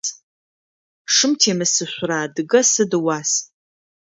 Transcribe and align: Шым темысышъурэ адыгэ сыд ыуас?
Шым 1.15 1.31
темысышъурэ 1.39 2.17
адыгэ 2.23 2.61
сыд 2.71 2.91
ыуас? 2.97 3.31